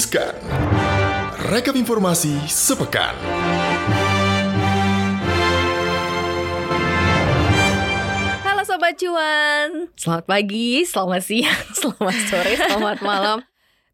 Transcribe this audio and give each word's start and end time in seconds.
Riskan. 0.00 0.32
Rekap 1.52 1.76
informasi 1.76 2.32
sepekan. 2.48 3.12
Halo 8.40 8.64
Sobat 8.64 8.96
Cuan 8.96 9.92
Selamat 10.00 10.24
pagi, 10.24 10.88
selamat 10.88 11.20
siang, 11.20 11.64
selamat 11.84 12.16
sore, 12.32 12.52
selamat 12.56 12.98
malam 13.04 13.38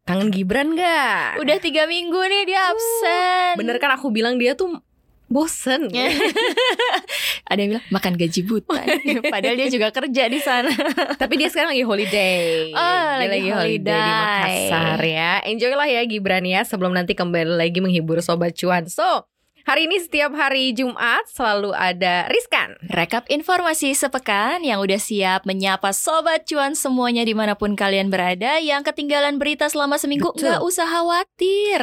Kangen 0.07 0.31
Gibran 0.31 0.79
gak? 0.79 1.43
Udah 1.43 1.59
tiga 1.59 1.83
minggu 1.91 2.23
nih 2.23 2.55
dia 2.55 2.71
absen. 2.71 3.59
Bener 3.59 3.75
kan 3.75 3.91
aku 3.99 4.07
bilang 4.07 4.39
dia 4.39 4.55
tuh 4.55 4.79
bosen 5.27 5.87
Ada 7.47 7.59
yang 7.59 7.69
bilang 7.73 7.85
makan 7.89 8.13
gaji 8.15 8.41
buta. 8.43 8.75
Padahal 9.33 9.55
dia 9.55 9.71
juga 9.71 9.87
kerja 9.89 10.23
di 10.27 10.39
sana. 10.39 10.67
Tapi 11.21 11.33
dia 11.35 11.47
sekarang 11.47 11.71
lagi 11.71 11.83
holiday 11.83 12.71
Oh, 12.71 13.11
Dia 13.17 13.27
lagi 13.29 13.41
di 13.41 13.51
holiday. 13.51 13.95
Makassar 13.95 14.99
ya 14.99 15.31
Enjoy 15.43 15.71
lah 15.71 15.87
ya 15.87 16.03
Gibran 16.03 16.43
ya 16.43 16.63
Sebelum 16.63 16.91
nanti 16.91 17.15
kembali 17.15 17.55
lagi 17.55 17.79
menghibur 17.79 18.19
Sobat 18.19 18.51
Cuan 18.51 18.87
So, 18.87 19.23
hari 19.67 19.83
ini 19.83 19.99
setiap 19.99 20.31
hari 20.31 20.71
Jumat 20.71 21.27
selalu 21.27 21.75
ada 21.75 22.31
Riskan 22.31 22.79
Rekap 22.87 23.27
informasi 23.27 23.91
sepekan 23.91 24.63
yang 24.63 24.79
udah 24.79 24.95
siap 24.95 25.43
menyapa 25.43 25.91
sobat 25.91 26.47
cuan 26.47 26.71
semuanya 26.71 27.27
di 27.27 27.35
mana 27.35 27.59
pun 27.59 27.75
kalian 27.75 28.07
berada 28.07 28.63
yang 28.63 28.87
ketinggalan 28.87 29.35
berita 29.35 29.67
selama 29.67 29.99
seminggu 29.99 30.31
Betul. 30.31 30.47
nggak 30.47 30.61
usah 30.63 30.87
khawatir. 30.87 31.81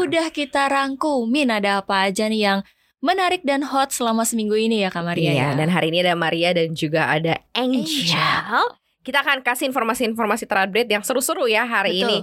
Udah 0.00 0.32
kita 0.32 0.72
rangkumin 0.72 1.52
ada 1.52 1.84
apa 1.84 2.08
aja 2.08 2.24
nih 2.24 2.40
yang 2.40 2.58
menarik 3.04 3.44
dan 3.44 3.68
hot 3.68 3.92
selama 3.92 4.24
seminggu 4.24 4.56
ini 4.56 4.80
ya 4.80 4.88
Kak 4.88 5.04
Maria. 5.04 5.36
Iya, 5.36 5.36
ya. 5.36 5.48
dan 5.60 5.68
hari 5.68 5.92
ini 5.92 6.00
ada 6.00 6.16
Maria 6.16 6.56
dan 6.56 6.72
juga 6.72 7.04
ada 7.12 7.36
Angel. 7.52 7.84
Angel. 7.84 8.64
Kita 9.00 9.24
akan 9.24 9.44
kasih 9.44 9.68
informasi-informasi 9.68 10.44
terupdate 10.48 10.88
yang 10.88 11.04
seru-seru 11.04 11.48
ya 11.48 11.68
hari 11.68 12.00
Betul. 12.00 12.08
ini. 12.08 12.18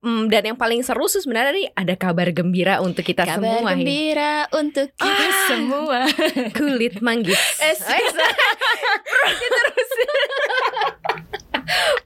Hmm, 0.00 0.26
dan 0.26 0.42
yang 0.42 0.56
paling 0.56 0.80
seru 0.80 1.04
sih 1.06 1.20
sebenarnya 1.20 1.52
nih 1.52 1.68
ada 1.74 1.92
kabar 1.92 2.24
gembira 2.30 2.80
untuk 2.80 3.04
kita 3.04 3.20
Kabar 3.22 3.36
semua 3.36 3.68
ini. 3.70 3.84
gembira 3.84 4.34
untuk 4.50 4.88
kita 4.90 5.24
Ah. 5.28 5.44
semua. 5.46 5.98
Kulit 6.56 6.98
manggis. 7.00 7.36
Eh, 7.60 7.76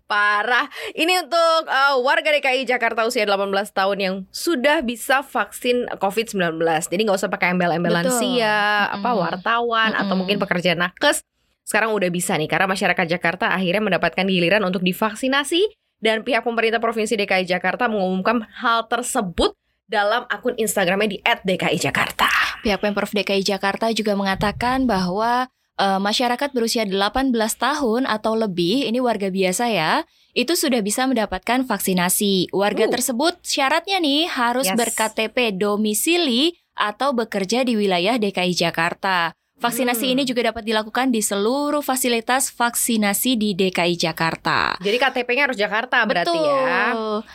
Parah. 0.05 0.67
Ini 0.91 1.22
untuk 1.22 1.61
uh, 1.65 1.97
warga 2.00 2.28
DKI 2.28 2.67
Jakarta 2.67 3.06
usia 3.06 3.25
18 3.25 3.47
tahun 3.70 3.98
yang 3.98 4.15
sudah 4.28 4.83
bisa 4.83 5.22
vaksin 5.22 5.87
COVID-19. 5.95 6.61
Jadi 6.61 7.00
nggak 7.00 7.15
usah 7.17 7.31
pakai 7.31 7.55
embel-embel 7.55 7.95
lansia, 7.95 8.91
apa 8.91 9.06
Mm-mm. 9.09 9.22
wartawan 9.22 9.91
atau 9.92 10.05
Mm-mm. 10.05 10.19
mungkin 10.19 10.37
pekerja 10.39 10.75
nakes. 10.75 11.22
Sekarang 11.62 11.95
udah 11.95 12.11
bisa 12.11 12.34
nih 12.34 12.45
karena 12.45 12.67
masyarakat 12.67 13.06
Jakarta 13.09 13.48
akhirnya 13.48 13.81
mendapatkan 13.81 14.27
giliran 14.27 14.61
untuk 14.62 14.83
divaksinasi 14.83 15.65
dan 16.05 16.20
pihak 16.20 16.44
pemerintah 16.44 16.77
Provinsi 16.77 17.16
DKI 17.16 17.48
Jakarta 17.48 17.88
mengumumkan 17.88 18.44
hal 18.60 18.84
tersebut 18.92 19.56
dalam 19.88 20.28
akun 20.28 20.52
Instagramnya 20.60 21.16
di 21.16 21.19
@dki 21.24 21.80
Jakarta. 21.80 22.28
Pihak 22.60 22.84
Pemprov 22.84 23.08
DKI 23.08 23.41
Jakarta 23.41 23.88
juga 23.88 24.12
mengatakan 24.12 24.84
bahwa 24.84 25.48
eh, 25.75 25.98
masyarakat 25.98 26.55
berusia 26.55 26.86
18 26.86 27.34
tahun 27.58 28.06
atau 28.06 28.38
lebih, 28.38 28.86
ini 28.86 29.02
warga 29.02 29.27
biasa 29.27 29.72
ya, 29.75 30.06
itu 30.30 30.55
sudah 30.55 30.78
bisa 30.84 31.02
mendapatkan 31.08 31.66
vaksinasi. 31.66 32.55
Warga 32.55 32.86
Uh. 32.86 32.92
tersebut 32.94 33.42
syaratnya 33.42 33.98
nih 33.98 34.30
harus 34.30 34.70
Yes. 34.70 34.78
ber-KTP 34.78 35.58
domisili 35.58 36.55
atau 36.78 37.10
bekerja 37.10 37.66
di 37.66 37.75
wilayah 37.75 38.19
DKI 38.19 38.55
Jakarta. 38.55 39.34
Vaksinasi 39.56 40.05
Hmm. 40.05 40.12
ini 40.12 40.22
juga 40.24 40.42
dapat 40.44 40.62
dilakukan 40.62 41.08
di 41.08 41.19
seluruh 41.19 41.78
fasilitas 41.78 42.50
vaksinasi 42.50 43.38
di 43.38 43.55
DKI 43.55 43.94
Jakarta. 43.97 44.74
Jadi 44.77 44.97
KTP-nya 44.98 45.47
harus 45.47 45.56
Jakarta 45.56 46.02
berarti 46.02 46.34
Betul. 46.34 46.50
ya. 46.58 46.83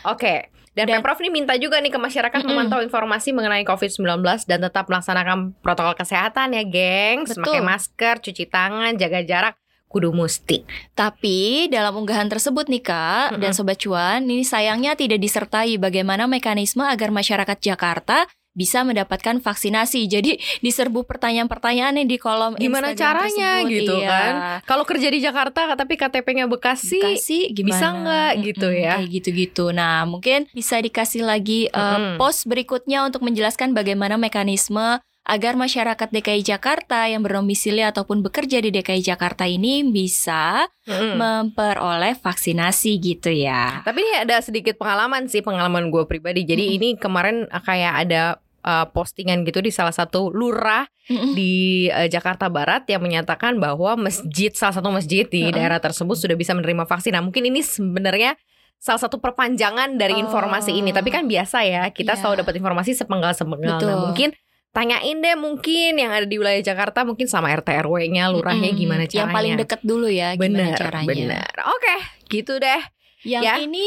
Oke. 0.06 0.34
Dan, 0.70 0.86
Dan- 0.86 1.02
Pemprov 1.02 1.18
nih 1.18 1.32
minta 1.32 1.56
juga 1.56 1.76
nih 1.76 1.88
ke 1.88 1.98
masyarakat 1.98 2.30
Mm-mm. 2.36 2.46
memantau 2.46 2.78
informasi 2.78 3.32
mengenai 3.32 3.64
COVID-19 3.64 4.06
dan 4.44 4.58
tetap 4.60 4.86
melaksanakan 4.86 5.58
protokol 5.58 5.98
kesehatan 5.98 6.52
ya, 6.52 6.62
gengs. 6.62 7.34
Betul. 7.34 7.42
Pakai 7.42 7.60
masker, 7.60 8.14
cuci 8.20 8.44
tangan, 8.46 8.94
jaga 8.94 9.20
jarak, 9.20 9.54
kudu 9.88 10.14
musti. 10.14 10.62
Tapi 10.94 11.66
dalam 11.66 11.96
unggahan 11.96 12.30
tersebut 12.30 12.70
nih 12.70 12.84
Kak 12.84 13.34
dan 13.34 13.50
Mm-mm. 13.50 13.56
Sobat 13.56 13.82
Cuan, 13.82 14.22
ini 14.22 14.46
sayangnya 14.46 14.94
tidak 14.94 15.18
disertai 15.18 15.74
bagaimana 15.74 16.28
mekanisme 16.28 16.86
agar 16.86 17.10
masyarakat 17.10 17.58
Jakarta 17.58 18.30
bisa 18.52 18.82
mendapatkan 18.82 19.38
vaksinasi. 19.38 20.04
Jadi 20.04 20.34
diserbu 20.58 21.04
pertanyaan-pertanyaan 21.04 21.96
nih 21.96 22.06
di 22.06 22.16
kolom 22.16 22.54
Gimana 22.54 22.90
Instagram 22.90 22.98
caranya 22.98 23.50
tersebut. 23.56 23.72
gitu 23.72 23.94
Iya. 23.96 24.08
kan? 24.08 24.32
Kalau 24.64 24.84
kerja 24.84 25.08
di 25.08 25.18
Jakarta 25.18 25.60
tapi 25.72 25.94
KTP-nya 25.94 26.46
Bekasi, 26.46 26.98
Bekasi 26.98 27.38
gimana? 27.50 27.68
bisa 27.68 27.86
nggak 27.92 28.30
gitu 28.42 28.66
Mm-mm, 28.68 28.82
ya? 28.82 28.94
Kayak 28.98 29.10
gitu-gitu. 29.12 29.64
Nah, 29.70 30.02
mungkin 30.04 30.50
bisa 30.50 30.76
dikasih 30.76 31.22
lagi 31.22 31.66
uh, 31.68 31.78
Mm-mm. 31.96 32.16
post 32.16 32.44
berikutnya 32.44 33.02
untuk 33.02 33.22
menjelaskan 33.22 33.70
bagaimana 33.70 34.16
mekanisme 34.16 34.98
agar 35.20 35.52
masyarakat 35.54 36.08
DKI 36.10 36.42
Jakarta 36.42 37.04
yang 37.06 37.20
berdomisili 37.20 37.84
ataupun 37.84 38.24
bekerja 38.24 38.58
di 38.58 38.72
DKI 38.72 39.04
Jakarta 39.04 39.44
ini 39.44 39.84
bisa 39.84 40.64
Mm-mm. 40.88 41.14
memperoleh 41.14 42.16
vaksinasi 42.16 42.98
gitu 42.98 43.28
ya. 43.28 43.84
Tapi 43.84 44.00
ini 44.00 44.14
ada 44.26 44.40
sedikit 44.40 44.74
pengalaman 44.74 45.28
sih, 45.28 45.44
pengalaman 45.44 45.92
gue 45.92 46.08
pribadi. 46.08 46.42
Jadi 46.42 46.64
Mm-mm. 46.66 46.76
ini 46.80 46.88
kemarin 46.96 47.36
uh, 47.46 47.62
kayak 47.62 47.94
ada 48.08 48.22
uh, 48.64 48.88
postingan 48.90 49.44
gitu 49.44 49.60
di 49.60 49.68
salah 49.70 49.92
satu 49.92 50.32
lurah 50.32 50.88
Mm-mm. 51.06 51.36
di 51.36 51.86
uh, 51.92 52.08
Jakarta 52.08 52.48
Barat 52.48 52.88
yang 52.88 53.04
menyatakan 53.04 53.60
bahwa 53.60 54.00
masjid 54.00 54.50
salah 54.56 54.80
satu 54.80 54.88
masjid 54.88 55.28
di 55.28 55.46
Mm-mm. 55.46 55.54
daerah 55.54 55.78
tersebut 55.78 56.16
sudah 56.16 56.34
bisa 56.34 56.56
menerima 56.56 56.88
vaksin. 56.88 57.12
Nah, 57.14 57.22
mungkin 57.22 57.44
ini 57.44 57.60
sebenarnya 57.60 58.34
salah 58.80 58.98
satu 58.98 59.20
perpanjangan 59.20 60.00
dari 60.00 60.16
Oh. 60.16 60.24
informasi 60.24 60.72
ini. 60.72 60.90
Tapi 60.90 61.12
kan 61.12 61.28
biasa 61.28 61.60
ya, 61.68 61.92
kita 61.92 62.16
Iya. 62.16 62.24
selalu 62.24 62.34
dapat 62.42 62.54
informasi 62.56 62.96
sepenggal-sepenggal. 62.96 63.78
Nah, 63.84 64.08
mungkin 64.08 64.32
tanyain 64.70 65.18
deh 65.18 65.34
mungkin 65.34 65.98
yang 65.98 66.10
ada 66.10 66.26
di 66.26 66.36
wilayah 66.38 66.62
Jakarta 66.62 67.02
mungkin 67.02 67.26
sama 67.26 67.50
RT 67.50 67.74
RW-nya, 67.82 68.30
lurahnya 68.30 68.70
Mm-mm. 68.70 68.80
gimana 68.80 69.04
caranya. 69.04 69.20
Yang 69.22 69.30
paling 69.34 69.54
dekat 69.58 69.80
dulu 69.82 70.06
ya 70.06 70.28
gimana 70.34 70.46
bener, 70.70 70.76
caranya. 70.78 71.08
bener. 71.10 71.52
Oke, 71.66 71.96
gitu 72.28 72.54
deh. 72.56 72.82
Yang 73.20 73.42
Ya. 73.44 73.54
ini 73.60 73.86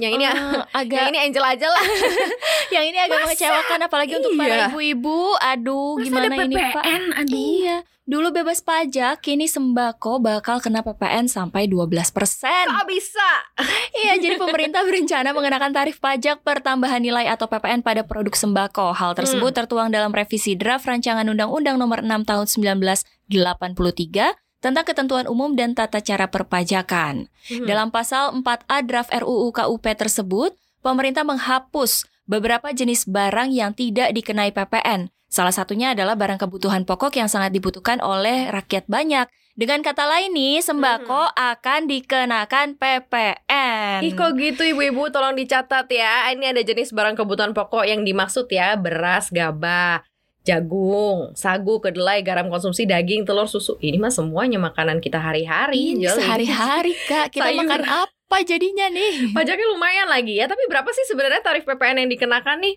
Yang 0.00 0.12
ini 0.16 0.24
yang 0.28 0.38
agak 0.72 1.04
ini 1.12 1.18
Angel 1.20 1.44
aja 1.44 1.66
lah. 1.68 1.84
yang 2.74 2.84
ini 2.88 2.96
agak 2.96 3.18
Masa? 3.18 3.24
mengecewakan 3.28 3.80
apalagi 3.84 4.12
untuk 4.16 4.32
para 4.34 4.54
Iya. 4.54 4.66
ibu-ibu. 4.70 5.36
Aduh, 5.36 6.00
gimana 6.00 6.34
ini, 6.38 6.56
Pak? 6.56 6.84
Iya. 7.28 7.84
Dulu 8.02 8.34
bebas 8.34 8.58
pajak, 8.58 9.22
kini 9.22 9.46
sembako 9.46 10.18
bakal 10.18 10.58
kena 10.58 10.82
PPN 10.82 11.30
sampai 11.30 11.70
12%. 11.70 12.66
Kok 12.66 12.88
bisa? 12.88 13.30
Iya, 13.92 14.18
jadi 14.18 14.34
pemerintah 14.34 14.82
berencana 14.82 15.30
mengenakan 15.30 15.70
tarif 15.70 16.02
pajak 16.02 16.42
pertambahan 16.42 16.98
nilai 16.98 17.30
atau 17.30 17.46
PPN 17.46 17.84
pada 17.84 18.02
produk 18.02 18.34
sembako. 18.34 18.90
Hal 18.90 19.14
tersebut 19.14 19.54
tertuang 19.54 19.94
dalam 19.94 20.10
revisi 20.10 20.58
draft 20.58 20.82
rancangan 20.82 21.22
Undang-Undang 21.22 21.78
Nomor 21.78 22.02
6 22.02 22.26
Tahun 22.26 22.46
1983 22.50 24.34
tentang 24.62 24.86
ketentuan 24.86 25.26
umum 25.26 25.58
dan 25.58 25.74
tata 25.74 25.98
cara 25.98 26.30
perpajakan. 26.30 27.26
Hmm. 27.50 27.66
Dalam 27.66 27.90
pasal 27.90 28.30
4A 28.38 28.78
draft 28.86 29.10
RUU 29.10 29.50
KUP 29.50 29.84
tersebut, 29.98 30.54
pemerintah 30.80 31.26
menghapus 31.26 32.06
beberapa 32.30 32.70
jenis 32.70 33.10
barang 33.10 33.50
yang 33.50 33.74
tidak 33.74 34.14
dikenai 34.14 34.54
PPN. 34.54 35.10
Salah 35.26 35.50
satunya 35.50 35.96
adalah 35.96 36.14
barang 36.14 36.38
kebutuhan 36.38 36.86
pokok 36.86 37.18
yang 37.18 37.26
sangat 37.26 37.50
dibutuhkan 37.50 37.98
oleh 37.98 38.52
rakyat 38.54 38.86
banyak. 38.86 39.26
Dengan 39.52 39.84
kata 39.84 40.08
lain 40.08 40.32
nih, 40.32 40.64
sembako 40.64 41.28
akan 41.36 41.84
dikenakan 41.84 42.76
PPN. 42.80 44.00
Ih 44.00 44.16
kok 44.16 44.32
gitu 44.40 44.64
ibu-ibu 44.64 45.12
tolong 45.12 45.36
dicatat 45.36 45.84
ya 45.92 46.32
Ini 46.32 46.56
ada 46.56 46.64
jenis 46.64 46.96
barang 46.96 47.20
kebutuhan 47.20 47.52
pokok 47.52 47.84
yang 47.84 48.00
dimaksud 48.00 48.48
ya 48.48 48.80
Beras, 48.80 49.28
gabah, 49.28 50.00
jagung, 50.42 51.30
sagu, 51.38 51.78
kedelai, 51.78 52.22
garam 52.26 52.50
konsumsi, 52.50 52.82
daging, 52.82 53.22
telur, 53.22 53.46
susu 53.46 53.78
Ini 53.78 53.98
mah 53.98 54.10
semuanya 54.10 54.58
makanan 54.58 54.98
kita 54.98 55.22
hari-hari 55.22 55.94
Ini 55.98 56.10
sehari-hari 56.18 56.94
kak, 57.06 57.30
kita 57.30 57.50
Sayur. 57.50 57.62
makan 57.62 57.82
apa 57.86 58.36
jadinya 58.42 58.90
nih? 58.90 59.30
Pajaknya 59.30 59.66
lumayan 59.70 60.10
lagi 60.10 60.38
ya 60.38 60.50
Tapi 60.50 60.66
berapa 60.66 60.90
sih 60.90 61.06
sebenarnya 61.06 61.40
tarif 61.40 61.62
PPN 61.62 62.06
yang 62.06 62.10
dikenakan 62.10 62.58
nih? 62.58 62.74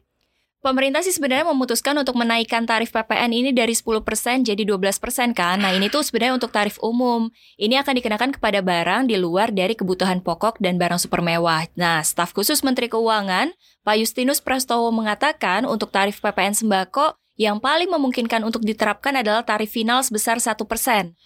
Pemerintah 0.66 1.06
sih 1.06 1.14
sebenarnya 1.14 1.46
memutuskan 1.46 1.94
untuk 1.94 2.18
menaikkan 2.18 2.66
tarif 2.66 2.90
PPN 2.90 3.38
ini 3.38 3.54
dari 3.54 3.78
10% 3.78 4.02
jadi 4.42 4.66
12% 4.66 5.38
kan. 5.38 5.62
Nah, 5.62 5.70
ini 5.70 5.94
tuh 5.94 6.02
sebenarnya 6.02 6.34
untuk 6.34 6.50
tarif 6.50 6.82
umum. 6.82 7.30
Ini 7.62 7.86
akan 7.86 7.94
dikenakan 8.02 8.30
kepada 8.34 8.66
barang 8.66 9.06
di 9.06 9.14
luar 9.14 9.54
dari 9.54 9.78
kebutuhan 9.78 10.26
pokok 10.26 10.58
dan 10.58 10.82
barang 10.82 10.98
super 10.98 11.22
mewah. 11.22 11.70
Nah, 11.78 12.02
staf 12.02 12.34
khusus 12.34 12.66
Menteri 12.66 12.90
Keuangan, 12.90 13.54
Pak 13.86 13.96
Justinus 14.02 14.42
Prastowo 14.42 14.90
mengatakan 14.90 15.70
untuk 15.70 15.94
tarif 15.94 16.18
PPN 16.18 16.58
sembako 16.58 17.14
yang 17.36 17.60
paling 17.60 17.92
memungkinkan 17.92 18.48
untuk 18.48 18.64
diterapkan 18.64 19.20
adalah 19.20 19.44
tarif 19.44 19.72
final 19.76 20.00
sebesar 20.00 20.40
1%. 20.40 20.56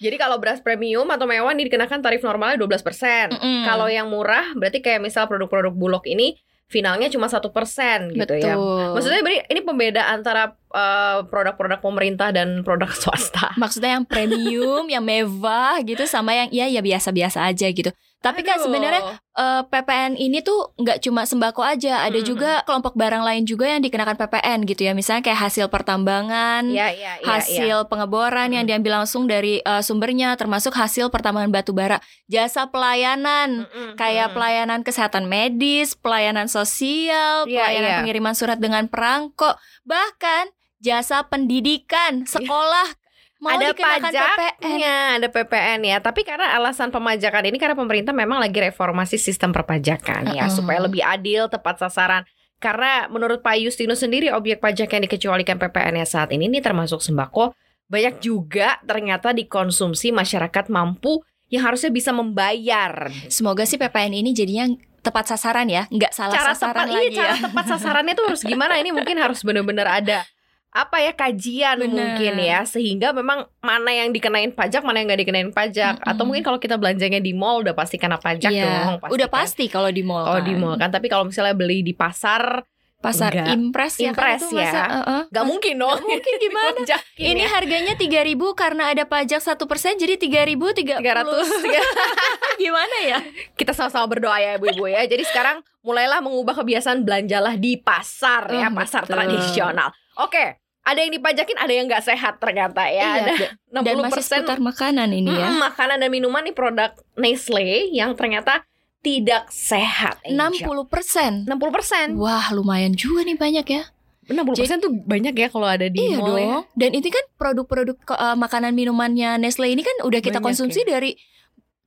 Jadi 0.02 0.16
kalau 0.18 0.42
beras 0.42 0.58
premium 0.58 1.06
atau 1.14 1.30
mewah 1.30 1.54
ini 1.54 1.70
dikenakan 1.70 2.02
tarif 2.02 2.26
normalnya 2.26 2.58
12%. 2.58 3.38
Mm-mm. 3.38 3.62
Kalau 3.66 3.86
yang 3.86 4.10
murah 4.10 4.58
berarti 4.58 4.82
kayak 4.82 5.06
misal 5.06 5.30
produk-produk 5.30 5.70
bulog 5.70 6.02
ini 6.10 6.34
finalnya 6.70 7.10
cuma 7.10 7.26
satu 7.26 7.50
persen 7.50 8.14
gitu 8.14 8.38
ya. 8.38 8.54
Betul. 8.54 8.94
Maksudnya 8.94 9.22
beri- 9.26 9.46
ini 9.50 9.62
pembeda 9.66 10.06
antara 10.10 10.54
eh, 10.70 11.20
produk-produk 11.26 11.82
pemerintah 11.82 12.30
dan 12.30 12.62
produk 12.62 12.90
swasta. 13.02 13.54
Maksudnya 13.58 13.98
yang 13.98 14.06
premium, 14.06 14.86
yang 14.90 15.06
mewah 15.06 15.82
gitu 15.86 16.06
sama 16.06 16.34
yang 16.38 16.50
ya 16.50 16.70
ya 16.70 16.82
biasa-biasa 16.82 17.46
aja 17.46 17.70
gitu. 17.70 17.90
Tapi 18.20 18.44
kan 18.44 18.60
Aduh. 18.60 18.68
sebenarnya 18.68 19.02
eh, 19.16 19.64
PPN 19.64 20.20
ini 20.20 20.44
tuh 20.44 20.76
nggak 20.76 21.00
cuma 21.00 21.24
sembako 21.24 21.64
aja, 21.64 22.04
ada 22.04 22.20
Mm-mm. 22.20 22.28
juga 22.28 22.52
kelompok 22.68 23.00
barang 23.00 23.24
lain 23.24 23.48
juga 23.48 23.72
yang 23.72 23.80
dikenakan 23.80 24.20
PPN 24.20 24.68
gitu 24.68 24.84
ya. 24.84 24.92
Misalnya 24.92 25.24
kayak 25.24 25.40
hasil 25.40 25.72
pertambangan, 25.72 26.68
ya 26.68 26.92
ya 26.92 27.16
ya, 27.16 27.24
hasil 27.24 27.88
pengeboran 27.88 28.52
yang 28.52 28.68
Mm. 28.68 28.72
diambil 28.76 29.00
langsung 29.00 29.24
dari 29.24 29.64
eh, 29.64 29.80
sumbernya, 29.80 30.36
termasuk 30.36 30.76
hasil 30.76 31.08
pertambangan 31.08 31.48
batu 31.48 31.72
bara, 31.72 32.04
jasa 32.28 32.68
pelayanan. 32.68 33.64
Mm-mm, 33.64 33.96
Kayak 33.96 34.32
mm. 34.32 34.34
pelayanan 34.36 34.80
kesehatan 34.84 35.24
medis, 35.24 35.96
pelayanan 35.96 36.52
sosial, 36.52 37.48
Iya, 37.48 37.72
pelayanan 37.72 37.90
iya. 37.90 37.98
pengiriman 38.04 38.36
surat 38.36 38.60
dengan 38.60 38.92
perangko, 38.92 39.56
bahkan 39.88 40.52
jasa 40.80 41.24
pendidikan, 41.24 42.24
sekolah 42.24 42.99
mau 43.40 43.56
ada 43.56 43.72
dikenakan 43.72 44.12
PPN. 44.12 44.20
pajaknya, 44.36 44.96
ada 45.16 45.28
PPN 45.32 45.80
ya. 45.88 45.98
Tapi 46.04 46.22
karena 46.28 46.48
alasan 46.60 46.92
pemajakan 46.92 47.44
ini 47.48 47.58
karena 47.58 47.76
pemerintah 47.76 48.12
memang 48.12 48.44
lagi 48.44 48.60
reformasi 48.60 49.16
sistem 49.16 49.56
perpajakan 49.56 50.36
ya 50.36 50.46
Uh-uh. 50.46 50.54
supaya 50.54 50.80
lebih 50.84 51.02
adil, 51.02 51.48
tepat 51.48 51.80
sasaran. 51.80 52.28
Karena 52.60 53.08
menurut 53.08 53.40
Pak 53.40 53.56
Justinus 53.64 54.04
sendiri 54.04 54.28
objek 54.36 54.60
pajak 54.60 54.92
yang 54.92 55.04
dikecualikan 55.08 55.56
PPN-nya 55.56 56.04
saat 56.04 56.36
ini 56.36 56.52
ini 56.52 56.60
termasuk 56.60 57.00
sembako 57.00 57.56
banyak 57.90 58.22
juga 58.22 58.78
ternyata 58.84 59.32
dikonsumsi 59.34 60.12
masyarakat 60.14 60.68
mampu 60.68 61.24
yang 61.50 61.66
harusnya 61.66 61.90
bisa 61.90 62.14
membayar. 62.14 63.10
Semoga 63.32 63.66
sih 63.66 63.82
PPN 63.82 64.22
ini 64.22 64.36
jadinya 64.36 64.70
tepat 65.00 65.32
sasaran 65.34 65.66
ya, 65.72 65.88
nggak 65.90 66.12
salah 66.14 66.36
cara 66.36 66.52
sasaran 66.54 66.86
tepat 66.86 66.88
lagi 66.94 67.08
iya, 67.10 67.18
cara 67.18 67.34
ya. 67.34 67.42
tepat 67.50 67.66
sasarannya 67.72 68.14
tuh 68.14 68.26
harus 68.30 68.42
gimana? 68.46 68.74
Ini 68.78 68.92
mungkin 68.94 69.18
harus 69.18 69.40
benar-benar 69.42 69.88
ada 69.90 70.28
apa 70.72 70.98
ya 71.00 71.12
kajian 71.12 71.78
Bener. 71.78 71.90
mungkin 71.90 72.34
ya 72.38 72.62
sehingga 72.62 73.10
memang 73.10 73.50
mana 73.60 73.90
yang 73.90 74.10
dikenain 74.10 74.52
pajak 74.52 74.82
mana 74.82 74.98
yang 74.98 75.10
nggak 75.10 75.22
dikenain 75.24 75.50
pajak 75.50 75.98
Mm-mm. 75.98 76.06
atau 76.08 76.24
mungkin 76.24 76.42
kalau 76.42 76.58
kita 76.58 76.76
belanjanya 76.76 77.18
di 77.18 77.34
mall 77.34 77.60
udah 77.60 77.74
pasti 77.74 77.98
kena 77.98 78.16
pajak 78.16 78.50
Iya, 78.50 78.70
dong 79.02 79.10
udah 79.10 79.28
kan. 79.28 79.38
pasti 79.40 79.66
kalau 79.66 79.90
di 79.90 80.02
mall. 80.02 80.24
kalau 80.24 80.40
kan. 80.40 80.46
di 80.46 80.54
mall 80.54 80.76
kan 80.76 80.90
tapi 80.90 81.08
kalau 81.08 81.26
misalnya 81.26 81.54
beli 81.54 81.82
di 81.82 81.92
pasar 81.92 82.62
pasar 82.96 83.32
Enggak. 83.32 83.56
impres 83.56 83.94
ya 83.96 84.12
Impres 84.12 84.44
kan 84.44 84.52
ya. 84.52 84.60
masa, 84.62 84.84
uh-uh. 84.92 85.22
nggak 85.32 85.46
mungkin 85.48 85.74
dong 85.74 85.90
Nggak 85.96 86.04
mungkin 86.06 86.34
gimana? 86.44 86.68
Dipajakin 86.76 87.26
Ini 87.26 87.40
ya. 87.40 87.50
harganya 87.50 87.94
3000 87.96 88.36
karena 88.54 88.84
ada 88.90 89.04
pajak 89.06 89.40
satu 89.40 89.64
persen 89.66 89.96
jadi 89.96 90.20
3000 90.20 91.00
300 91.00 91.00
Gimana 92.60 92.96
ya? 93.02 93.20
kita 93.56 93.72
sama-sama 93.72 94.04
berdoa 94.06 94.38
ya 94.38 94.52
ibu-ibu 94.56 94.84
ya 94.86 95.04
jadi 95.06 95.24
sekarang 95.24 95.58
mulailah 95.80 96.20
mengubah 96.20 96.52
kebiasaan 96.56 97.02
belanjalah 97.02 97.56
di 97.56 97.80
pasar 97.80 98.52
ya 98.52 98.68
Hmm, 98.68 98.76
pasar 98.76 99.04
betul. 99.04 99.16
tradisional 99.16 99.90
oke 100.20 100.46
ada 100.80 101.00
yang 101.00 101.12
dipajakin 101.14 101.58
ada 101.60 101.74
yang 101.74 101.86
nggak 101.86 102.02
sehat 102.02 102.40
ternyata 102.40 102.88
ya 102.88 103.22
ada 103.22 103.32
Iya, 103.32 103.50
dan 103.70 103.96
60% 104.00 104.06
masih 104.10 104.24
seputar 104.26 104.58
makanan 104.58 105.10
ini 105.14 105.30
ya. 105.30 105.54
Makanan 105.54 106.02
dan 106.02 106.10
minuman 106.10 106.42
nih 106.42 106.56
produk 106.56 106.92
Nestle 107.14 107.94
yang 107.94 108.18
ternyata 108.18 108.66
tidak 109.00 109.48
sehat. 109.48 110.20
Angel. 110.26 110.66
60 110.66 110.92
persen. 110.92 111.32
60 111.48 111.72
persen. 111.72 112.06
Wah 112.20 112.52
lumayan 112.52 112.92
juga 112.98 113.24
nih 113.24 113.38
banyak 113.38 113.66
ya 113.70 113.84
60 114.30 114.60
persen 114.60 114.78
tuh 114.78 114.92
banyak 114.94 115.34
ya 115.34 115.48
kalau 115.50 115.66
ada 115.66 115.90
di 115.90 115.98
Iya 116.00 116.18
mall 116.22 116.38
ya. 116.38 116.46
dong 116.62 116.64
Dan 116.78 116.92
ini 116.94 117.10
kan 117.10 117.26
produk-produk 117.34 117.98
eh, 117.98 118.38
makanan 118.38 118.74
minumannya 118.74 119.42
Nestle 119.42 119.70
ini 119.70 119.82
kan 119.82 120.06
udah 120.06 120.22
kita 120.22 120.38
Banyak 120.38 120.48
konsumsi 120.54 120.82
dari 120.86 121.18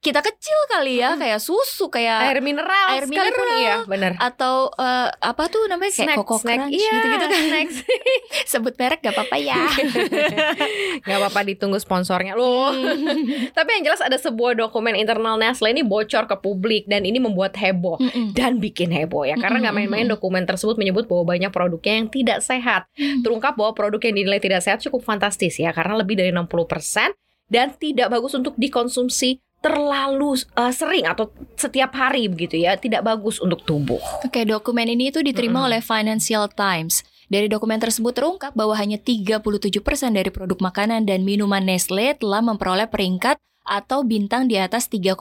kita 0.03 0.19
kecil 0.19 0.59
kali 0.67 0.99
ya 0.99 1.15
Kayak 1.15 1.39
susu 1.39 1.87
kayak 1.87 2.27
Air 2.27 2.43
mineral 2.43 2.87
Air 2.99 3.07
mineral. 3.07 3.55
iya 3.63 3.77
benar. 3.87 4.19
Atau 4.19 4.75
eh, 4.75 5.09
apa 5.15 5.47
tuh 5.47 5.71
namanya 5.71 5.95
kayak 5.95 6.19
Coco 6.19 6.43
Crunch 6.43 6.75
iya, 6.75 6.91
gitu-gitu 6.99 7.27
kan 7.31 7.41
snacks. 7.47 7.77
Sebut 8.53 8.75
merek 8.75 8.99
gak 9.07 9.15
apa-apa 9.15 9.37
ya 9.39 9.63
Gak 11.07 11.17
apa-apa 11.23 11.41
ditunggu 11.47 11.79
sponsornya 11.79 12.35
loh. 12.35 12.75
Tapi 13.57 13.69
yang 13.79 13.83
jelas 13.87 14.03
ada 14.03 14.19
sebuah 14.19 14.59
dokumen 14.59 14.99
internal 14.99 15.39
Nestle 15.39 15.71
ini 15.71 15.87
bocor 15.87 16.27
ke 16.27 16.37
publik 16.43 16.91
dan 16.91 17.07
ini 17.07 17.23
membuat 17.23 17.55
heboh. 17.55 17.95
Mm-mm. 18.03 18.35
dan 18.35 18.59
bikin 18.59 18.91
heboh 18.91 19.23
ya 19.23 19.39
karena 19.39 19.69
nggak 19.69 19.77
main-main 19.77 20.09
dokumen 20.09 20.43
tersebut 20.43 20.75
menyebut 20.81 21.07
bahwa 21.07 21.37
banyak 21.37 21.53
produknya 21.55 22.03
yang 22.03 22.09
tidak 22.11 22.39
sehat 22.43 22.89
terungkap 23.23 23.55
bahwa 23.55 23.77
produk 23.77 24.01
yang 24.11 24.17
dinilai 24.19 24.41
tidak 24.43 24.65
sehat 24.65 24.83
cukup 24.83 25.05
fantastis 25.05 25.61
ya 25.61 25.71
karena 25.71 25.95
lebih 26.01 26.19
dari 26.19 26.33
60% 26.35 27.15
dan 27.53 27.69
tidak 27.77 28.09
bagus 28.09 28.33
untuk 28.33 28.57
dikonsumsi 28.57 29.39
terlalu 29.63 30.37
uh, 30.59 30.75
sering 30.75 31.07
atau 31.07 31.31
setiap 31.55 31.95
hari 31.95 32.27
begitu 32.27 32.59
ya 32.59 32.75
tidak 32.75 33.07
bagus 33.07 33.39
untuk 33.39 33.63
tubuh. 33.63 34.03
Oke, 34.27 34.43
dokumen 34.43 34.91
ini 34.91 35.15
itu 35.15 35.23
diterima 35.23 35.63
Mm-mm. 35.63 35.69
oleh 35.71 35.81
Financial 35.81 36.51
Times. 36.51 37.07
Dari 37.33 37.49
dokumen 37.49 37.81
tersebut 37.81 38.13
terungkap 38.13 38.53
bahwa 38.53 38.77
hanya 38.77 39.01
37% 39.01 39.41
dari 40.13 40.29
produk 40.29 40.59
makanan 40.61 41.09
dan 41.09 41.25
minuman 41.25 41.65
Nestle 41.65 42.13
telah 42.21 42.45
memperoleh 42.45 42.91
peringkat 42.93 43.41
atau 43.63 44.03
bintang 44.03 44.51
di 44.51 44.59
atas 44.59 44.91
3,5 44.91 45.17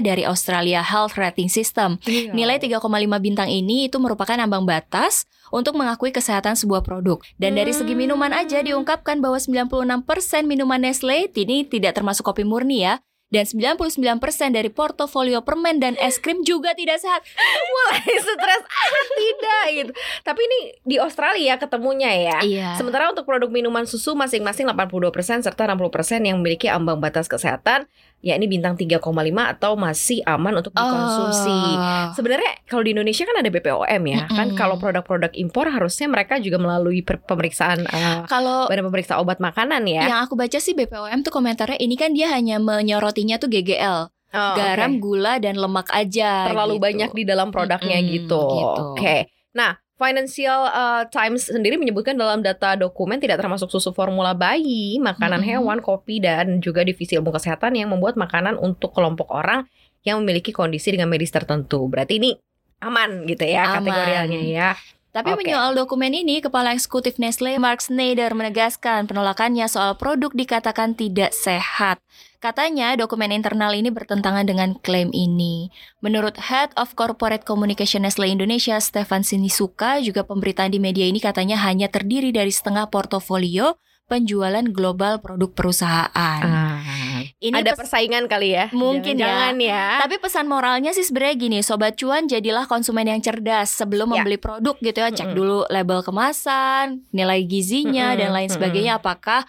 dari 0.00 0.22
Australia 0.22 0.80
Health 0.80 1.18
Rating 1.18 1.50
System. 1.50 1.98
Nilai 2.06 2.62
3,5 2.62 2.86
bintang 3.18 3.50
ini 3.50 3.90
itu 3.90 3.98
merupakan 3.98 4.38
ambang 4.38 4.62
batas 4.62 5.26
untuk 5.50 5.74
mengakui 5.74 6.14
kesehatan 6.14 6.54
sebuah 6.54 6.86
produk. 6.86 7.18
Dan 7.36 7.58
dari 7.58 7.74
segi 7.74 7.98
minuman 7.98 8.30
aja 8.30 8.62
diungkapkan 8.62 9.18
bahwa 9.18 9.36
96% 9.36 10.06
minuman 10.46 10.80
Nestle 10.80 11.28
ini 11.34 11.66
tidak 11.66 11.98
termasuk 11.98 12.24
kopi 12.24 12.46
murni 12.46 12.86
ya. 12.86 13.02
Dan 13.30 13.46
99% 13.46 14.18
dari 14.50 14.70
portofolio 14.74 15.46
permen 15.46 15.78
dan 15.78 15.94
es 16.02 16.18
krim 16.18 16.42
juga 16.42 16.74
tidak 16.74 16.98
sehat. 16.98 17.22
mulai 17.70 18.18
stres 18.18 18.62
ah 18.66 19.04
tidak 19.14 19.64
gitu. 19.70 19.92
Tapi 20.26 20.40
ini 20.42 20.58
di 20.82 20.96
Australia 20.98 21.54
ketemunya 21.56 22.10
ya. 22.10 22.38
Iya. 22.42 22.68
Sementara 22.74 23.14
untuk 23.14 23.24
produk 23.24 23.46
minuman 23.46 23.86
susu 23.86 24.18
masing-masing 24.18 24.66
82% 24.66 25.46
serta 25.46 25.62
60% 25.70 26.26
yang 26.26 26.42
memiliki 26.42 26.66
ambang 26.66 26.98
batas 26.98 27.30
kesehatan 27.30 27.86
yakni 28.20 28.46
bintang 28.46 28.76
3,5 28.76 29.00
atau 29.48 29.72
masih 29.74 30.20
aman 30.24 30.60
untuk 30.60 30.72
dikonsumsi. 30.72 31.56
Oh. 31.72 32.12
Sebenarnya 32.12 32.52
kalau 32.64 32.82
di 32.82 32.92
Indonesia 32.92 33.24
kan 33.24 33.36
ada 33.36 33.48
BPOM 33.48 34.02
ya, 34.04 34.20
kan 34.26 34.46
Mm-mm. 34.46 34.56
kalau 34.56 34.76
produk-produk 34.76 35.32
impor 35.34 35.66
harusnya 35.66 36.06
mereka 36.06 36.36
juga 36.36 36.56
melalui 36.56 37.00
pemeriksaan 37.00 37.80
eh, 37.82 38.20
Kalau 38.26 38.68
badan 38.68 38.84
pemeriksa 38.84 39.16
obat 39.16 39.38
makanan 39.38 39.84
ya. 39.84 40.04
yang 40.06 40.20
aku 40.20 40.36
baca 40.36 40.56
sih 40.56 40.72
BPOM 40.72 41.20
tuh 41.20 41.32
komentarnya 41.32 41.76
ini 41.76 41.96
kan 41.96 42.12
dia 42.12 42.28
hanya 42.28 42.56
menyorotinya 42.56 43.36
tuh 43.36 43.48
GGL, 43.48 44.12
Oh, 44.30 44.54
garam, 44.54 44.94
oke. 44.94 45.02
gula 45.02 45.42
dan 45.42 45.58
lemak 45.58 45.90
aja. 45.90 46.46
terlalu 46.46 46.76
gitu. 46.76 46.84
banyak 46.86 47.10
di 47.10 47.24
dalam 47.24 47.48
produknya 47.50 47.98
Mm-mm, 47.98 48.14
gitu. 48.14 48.38
gitu. 48.38 48.82
Oke. 48.94 49.16
Nah, 49.50 49.74
Financial 50.00 50.64
uh, 50.72 51.04
Times 51.12 51.52
sendiri 51.52 51.76
menyebutkan 51.76 52.16
dalam 52.16 52.40
data 52.40 52.72
dokumen 52.72 53.20
tidak 53.20 53.36
termasuk 53.36 53.68
susu 53.68 53.92
formula 53.92 54.32
bayi, 54.32 54.96
makanan 54.96 55.44
Mm-mm. 55.44 55.60
hewan, 55.60 55.78
kopi 55.84 56.24
dan 56.24 56.64
juga 56.64 56.80
divisi 56.80 57.20
ilmu 57.20 57.28
kesehatan 57.28 57.76
yang 57.76 57.92
membuat 57.92 58.16
makanan 58.16 58.56
untuk 58.56 58.96
kelompok 58.96 59.28
orang 59.28 59.68
yang 60.00 60.24
memiliki 60.24 60.56
kondisi 60.56 60.96
dengan 60.96 61.12
medis 61.12 61.28
tertentu. 61.28 61.84
Berarti 61.84 62.16
ini 62.16 62.32
aman 62.80 63.28
gitu 63.28 63.44
ya 63.44 63.68
Aman. 63.68 63.84
kategorialnya 63.84 64.40
ya. 64.40 64.70
Tapi 65.10 65.34
Oke. 65.34 65.42
menyoal 65.42 65.74
dokumen 65.74 66.14
ini, 66.14 66.38
Kepala 66.38 66.70
Eksekutif 66.70 67.18
Nestle 67.18 67.58
Mark 67.58 67.82
Snyder 67.82 68.30
menegaskan 68.30 69.10
penolakannya 69.10 69.66
soal 69.66 69.98
produk 69.98 70.30
dikatakan 70.30 70.94
tidak 70.94 71.34
sehat. 71.34 71.98
Katanya 72.40 72.96
dokumen 72.96 73.36
internal 73.36 73.68
ini 73.76 73.92
bertentangan 73.92 74.48
dengan 74.48 74.72
klaim 74.80 75.12
ini. 75.12 75.68
Menurut 76.00 76.40
Head 76.40 76.72
of 76.72 76.96
Corporate 76.96 77.44
Communication 77.44 78.08
Nestle 78.08 78.32
Indonesia, 78.32 78.80
Stefan 78.80 79.20
Sinisuka, 79.20 80.00
juga 80.00 80.24
pemberitaan 80.24 80.72
di 80.72 80.80
media 80.80 81.04
ini 81.04 81.20
katanya 81.20 81.60
hanya 81.68 81.92
terdiri 81.92 82.32
dari 82.32 82.48
setengah 82.48 82.88
portofolio 82.88 83.76
penjualan 84.08 84.64
global 84.72 85.20
produk 85.20 85.52
perusahaan. 85.52 86.40
Ini 87.44 87.60
ada 87.60 87.76
pes- 87.76 87.84
persaingan 87.84 88.24
kali 88.24 88.56
ya? 88.56 88.72
Mungkin 88.72 89.20
ya. 89.20 89.28
Jangan 89.28 89.54
ya. 89.60 89.84
Tapi 90.00 90.16
pesan 90.16 90.48
moralnya 90.48 90.96
sih 90.96 91.04
sebenarnya 91.04 91.36
gini, 91.36 91.58
sobat 91.60 92.00
cuan 92.00 92.24
jadilah 92.24 92.64
konsumen 92.64 93.04
yang 93.04 93.20
cerdas 93.20 93.68
sebelum 93.68 94.16
Ya. 94.16 94.24
membeli 94.24 94.40
produk 94.40 94.80
gitu 94.80 94.98
ya, 94.98 95.12
cek 95.12 95.28
Mm-mm. 95.30 95.36
dulu 95.36 95.58
label 95.68 96.00
kemasan, 96.00 97.04
nilai 97.12 97.44
gizinya 97.44 98.16
Mm-mm, 98.16 98.20
dan 98.24 98.28
lain 98.32 98.48
sebagainya 98.48 98.96
apakah 98.96 99.44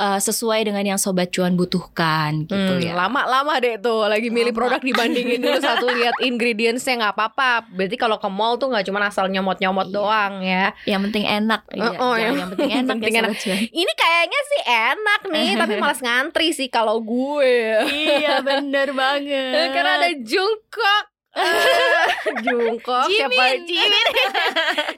uh, 0.00 0.16
sesuai 0.18 0.64
dengan 0.64 0.80
yang 0.82 0.96
sobat 0.96 1.28
cuan 1.28 1.52
butuhkan 1.52 2.42
gitu 2.42 2.56
Hmm, 2.56 2.80
ya. 2.80 2.96
Lama-lama 2.96 3.52
deh 3.56 3.76
tuh 3.76 4.04
lagi 4.04 4.26
milih 4.26 4.50
Lama. 4.50 4.58
produk 4.58 4.80
dibandingin 4.80 5.36
dulu 5.38 5.60
satu 5.60 5.86
lihat 5.86 6.16
ingredientsnya 6.18 6.96
nggak 6.98 7.14
apa-apa. 7.14 7.68
Berarti 7.68 7.94
kalau 7.94 8.16
ke 8.16 8.26
mall 8.26 8.56
tuh 8.56 8.66
nggak 8.66 8.82
cuma 8.82 8.98
asal 9.02 9.28
nyomot-nyomot 9.28 9.86
Iya. 9.86 9.92
doang 9.92 10.34
ya. 10.40 10.64
Yang 10.86 11.00
penting 11.04 11.24
enak. 11.26 11.60
Iya, 11.70 11.90
Oh, 11.92 11.92
oh, 12.02 12.14
yang 12.14 12.34
yang 12.34 12.50
penting 12.50 12.70
enak 12.80 12.94
penting 12.94 13.12
ya 13.12 13.20
enak. 13.20 13.36
cuan. 13.36 13.58
Ini 13.62 13.92
kayaknya 13.94 14.40
sih 14.42 14.60
enak 14.64 15.20
nih, 15.28 15.48
tapi 15.60 15.74
malas 15.76 16.00
ngantri 16.00 16.48
sih 16.50 16.66
kalau 16.66 16.96
gue. 16.98 17.54
iya 17.84 18.40
bener 18.40 18.90
banget. 18.90 19.68
Karena 19.76 19.92
ada 19.98 20.10
Jungkook. 20.16 21.04
Eh, 21.30 22.10
Jungkook 22.40 23.06
siapa 23.06 23.30
Jimin. 23.30 23.62
Jimin 23.62 24.06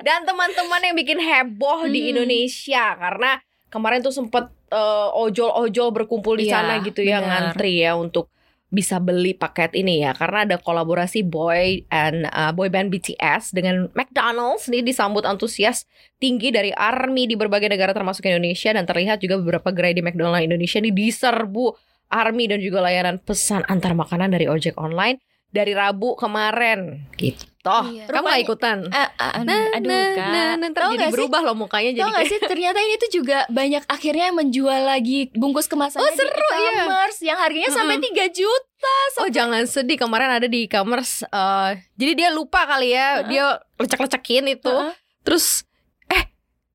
dan 0.01 0.23
teman-teman 0.23 0.81
yang 0.81 0.95
bikin 0.95 1.19
heboh 1.19 1.85
di 1.85 2.01
Hmm. 2.03 2.11
Indonesia 2.15 2.85
karena 2.95 3.37
kemarin 3.69 4.01
tuh 4.01 4.11
sempet 4.11 4.49
eh, 4.73 5.09
ojol-ojol 5.13 5.93
berkumpul 5.93 6.35
di 6.35 6.49
Iya, 6.49 6.55
sana 6.57 6.81
gitu 6.81 7.05
ya 7.05 7.21
benar. 7.21 7.53
ngantri 7.53 7.85
ya 7.85 7.93
untuk 7.95 8.33
bisa 8.73 8.97
beli 8.97 9.37
paket 9.37 9.77
ini 9.77 10.01
ya 10.01 10.17
karena 10.17 10.49
ada 10.49 10.57
kolaborasi 10.57 11.29
boy 11.29 11.85
and 11.93 12.25
uh, 12.33 12.57
boy 12.57 12.73
band 12.73 12.89
BTS 12.89 13.53
dengan 13.53 13.93
McDonald's 13.93 14.65
ini 14.73 14.81
disambut 14.81 15.29
antusias 15.29 15.85
tinggi 16.17 16.49
dari 16.49 16.73
army 16.73 17.29
di 17.29 17.37
berbagai 17.37 17.69
negara 17.69 17.93
termasuk 17.93 18.25
Indonesia 18.25 18.73
dan 18.73 18.89
terlihat 18.89 19.21
juga 19.21 19.37
beberapa 19.37 19.69
gerai 19.77 19.93
di 19.93 20.01
McDonald's 20.01 20.49
Indonesia 20.49 20.81
ini 20.81 20.89
diserbu 20.89 21.77
army 22.09 22.49
dan 22.49 22.65
juga 22.65 22.81
layanan 22.81 23.21
pesan 23.21 23.61
antar 23.69 23.93
makanan 23.93 24.33
dari 24.33 24.49
ojek 24.49 24.81
online 24.81 25.21
dari 25.53 25.71
Rabu 25.71 26.17
kemarin 26.17 27.07
gitu. 27.15 27.45
Toh, 27.63 27.87
Iya. 27.87 28.11
kamu 28.11 28.27
gak 28.27 28.43
ikutan? 28.43 28.79
Ah, 28.91 29.07
ah, 29.15 29.39
aduh 29.39 29.47
Nah, 29.47 29.71
kak 30.11 30.27
nah, 30.27 30.51
nah, 30.57 30.67
ntar 30.67 30.83
Tau 30.83 30.93
jadi 30.93 31.07
sih? 31.07 31.15
berubah 31.15 31.41
loh 31.43 31.55
mukanya 31.55 31.95
jadi 31.95 32.03
Tau 32.03 32.11
gak 32.11 32.27
sih 32.27 32.39
ternyata 32.43 32.79
ini 32.81 32.95
tuh 32.99 33.11
juga 33.13 33.39
banyak 33.47 33.87
akhirnya 33.87 34.35
menjual 34.35 34.83
lagi 34.83 35.31
bungkus 35.31 35.71
kemasannya 35.71 36.03
Oh, 36.03 36.11
seru, 36.11 36.27
di 36.27 36.43
e-commerce 36.43 37.19
yang 37.23 37.39
harganya 37.39 37.71
sampai 37.71 38.03
3 38.03 38.27
juta. 38.29 38.97
Oh 39.17 39.29
jangan 39.29 39.63
sedih 39.65 39.95
kemarin 39.95 40.33
ada 40.33 40.51
di 40.51 40.67
e-commerce 40.67 41.23
eh, 41.23 41.71
Jadi 41.95 42.13
dia 42.17 42.29
lupa 42.29 42.67
kali 42.67 42.91
ya 42.91 43.23
Heeh. 43.23 43.31
Dia 43.31 43.45
lecek-lecekin 43.77 44.51
itu 44.51 44.67
Heeh. 44.67 44.91
Terus 45.23 45.63
Eh 46.09 46.25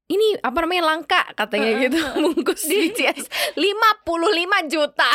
ini 0.08 0.40
apa 0.40 0.64
namanya 0.64 0.88
langka 0.88 1.20
katanya 1.36 1.68
Heeh, 1.68 1.82
gitu 1.84 2.00
Bungkus 2.24 2.64
BTS 2.64 3.28
55 3.60 3.60
juta 4.72 5.12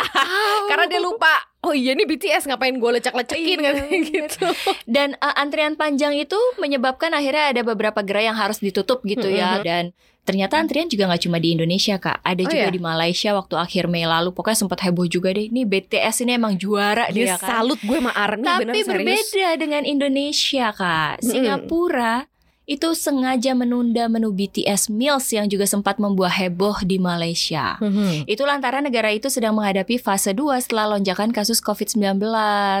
Karena 0.63 0.85
dia 0.85 1.01
lupa 1.01 1.33
Oh 1.63 1.71
iya 1.71 1.95
ini 1.95 2.03
BTS 2.03 2.43
ngapain 2.45 2.75
gue 2.75 2.91
lecek-lecekin 2.93 3.57
Iya, 3.57 3.71
gitu 4.11 4.45
Dan 4.83 5.15
uh, 5.17 5.31
antrian 5.33 5.73
panjang 5.73 6.11
itu 6.13 6.35
menyebabkan 6.57 7.11
akhirnya 7.11 7.49
ada 7.49 7.61
beberapa 7.63 7.99
gerai 7.99 8.27
yang 8.27 8.35
harus 8.35 8.59
ditutup 8.59 8.99
gitu 9.03 9.25
ya. 9.25 9.63
Dan 9.63 9.95
ternyata 10.23 10.55
antrian 10.55 10.87
juga 10.87 11.07
nggak 11.07 11.23
cuma 11.23 11.39
di 11.39 11.51
Indonesia 11.51 11.95
kak, 11.97 12.19
ada 12.19 12.35
Oh, 12.37 12.47
juga 12.47 12.67
ya? 12.67 12.69
di 12.69 12.79
Malaysia 12.79 13.31
waktu 13.31 13.55
akhir 13.55 13.87
Mei 13.87 14.03
lalu. 14.03 14.31
Pokoknya 14.31 14.59
sempat 14.59 14.79
heboh 14.81 15.03
juga 15.05 15.31
deh. 15.31 15.47
Ini 15.47 15.63
BTS 15.63 16.23
ini 16.23 16.35
emang 16.35 16.55
juara 16.55 17.07
Dia 17.07 17.23
ya 17.25 17.35
kan. 17.35 17.47
salut 17.63 17.79
gue 17.79 17.97
sama 17.97 18.11
ARMY 18.11 18.43
Tapi 18.43 18.61
bener 18.61 18.75
serius 18.75 18.87
berbeda 19.31 19.47
dengan 19.55 19.83
Indonesia 19.83 20.67
kak. 20.69 21.23
Singapura 21.23 22.27
itu 22.63 22.95
sengaja 22.95 23.51
menunda 23.51 24.07
menu 24.07 24.31
BTS 24.31 24.87
Meals 24.87 25.27
yang 25.35 25.51
juga 25.51 25.67
sempat 25.67 25.99
membuat 25.99 26.31
heboh 26.39 26.79
di 26.87 26.95
Malaysia. 26.95 27.75
Mhm. 27.83 28.23
Itu 28.23 28.47
lantaran 28.47 28.87
negara 28.87 29.11
itu 29.11 29.27
sedang 29.27 29.59
menghadapi 29.59 29.99
fase 29.99 30.31
2 30.31 30.63
setelah 30.63 30.95
lonjakan 30.95 31.35
kasus 31.35 31.59
COVID-19 31.59 32.23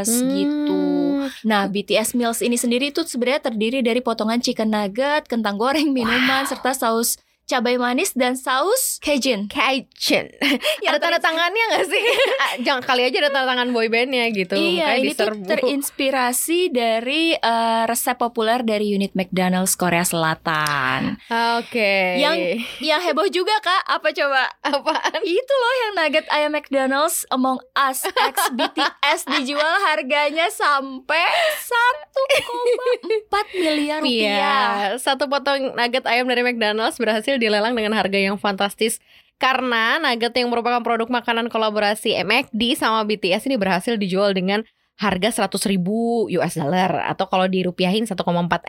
gitu. 0.07 0.79
Hmm. 1.23 1.27
Nah, 1.43 1.67
BTS 1.67 2.15
Meals 2.15 2.39
ini 2.39 2.55
sendiri 2.55 2.95
itu 2.95 3.03
sebenarnya 3.03 3.51
terdiri 3.51 3.79
dari 3.83 3.99
potongan 3.99 4.39
chicken 4.39 4.71
nugget, 4.71 5.27
kentang 5.27 5.59
goreng, 5.59 5.91
minuman, 5.95 6.47
serta 6.47 6.71
saus 6.71 7.19
cabai 7.45 7.75
manis 7.75 8.11
dan 8.13 8.33
saus 8.33 8.97
Cajun. 8.99 9.45
Cajun 9.45 10.25
Yang 10.83 10.89
Ada 10.89 10.99
tanda 10.99 11.19
tangannya 11.19 11.63
gak 11.71 11.85
sih? 11.85 12.03
Ah, 12.43 12.53
Jangan 12.57 12.83
kali 12.83 13.01
aja 13.03 13.17
ada 13.19 13.29
tanda 13.29 13.47
tangan 13.47 13.69
boybandnya 13.69 14.27
gitu 14.29 14.53
Iya, 14.53 14.83
Makanya 14.85 14.97
ini 14.97 15.11
tuh 15.11 15.27
diserbu. 15.29 15.47
terinspirasi 15.47 16.59
dari 16.69 17.23
eh, 17.33 17.83
resep 17.83 18.15
populer 18.15 18.61
dari 18.61 18.89
unit 18.89 19.11
McDonald's 19.13 19.73
Korea 19.73 20.03
Selatan. 20.03 21.19
Oke 21.57 22.17
Yang 22.17 22.35
yang 22.79 23.01
heboh 23.01 23.27
juga 23.27 23.53
kak, 23.59 23.83
apa 23.87 24.07
coba? 24.09 24.43
Apaan? 24.61 25.19
Itu 25.21 25.53
loh 25.53 25.73
yang 25.79 25.91
nugget 25.95 26.25
ayam 26.29 26.51
McDonald's 26.51 27.27
Among 27.29 27.59
Us 27.73 28.03
X 28.05 28.35
BTS 28.57 29.19
dijual 29.29 29.73
harganya 29.83 30.47
sampai 30.47 31.23
1,4 31.63 33.29
miliar 33.55 33.99
rupiah. 33.99 34.13
Iya, 34.13 34.57
satu 34.97 35.27
potong 35.27 35.73
nugget 35.73 36.05
ayam 36.05 36.25
dari 36.25 36.41
McDonald's 36.41 36.97
berhasil 36.97 37.32
dilelang 37.37 37.73
dengan 37.73 37.93
harga 37.93 38.17
yang 38.17 38.35
fantastis 38.35 38.97
karena 39.37 39.99
nugget 39.99 40.31
yang 40.33 40.47
merupakan 40.47 40.79
produk 40.79 41.09
makanan 41.09 41.51
kolaborasi 41.51 42.15
McD 42.23 42.77
sama 42.77 43.03
BTS 43.03 43.49
ini 43.49 43.59
berhasil 43.59 43.97
dijual 43.97 44.31
dengan 44.31 44.63
harga 44.93 45.49
100 45.49 45.73
ribu 45.73 46.29
US 46.31 46.53
dollar 46.55 47.03
atau 47.09 47.25
kalau 47.25 47.49
dirupiahin 47.49 48.05
1,4 48.05 48.13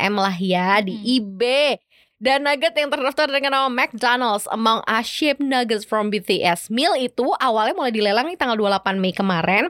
M 0.00 0.14
lah 0.16 0.34
ya 0.34 0.80
di 0.80 0.96
Hmm. 0.96 1.04
eBay. 1.04 1.72
Dan 2.16 2.48
nugget 2.48 2.72
yang 2.72 2.88
terdaftar 2.88 3.28
dengan 3.28 3.52
nama 3.52 3.68
McDonald's 3.68 4.48
Among 4.48 4.80
Us 4.88 5.04
Shaped 5.04 5.44
Nuggets 5.44 5.84
from 5.84 6.08
BTS 6.08 6.72
Meal 6.72 6.96
itu 6.96 7.26
awalnya 7.36 7.76
mulai 7.76 7.92
dilelang 7.92 8.24
nih 8.32 8.38
tanggal 8.40 8.56
28 8.56 8.96
Mei 8.96 9.12
kemarin. 9.12 9.68